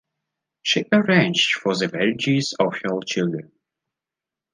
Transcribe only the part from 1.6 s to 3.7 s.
the marriages of her children.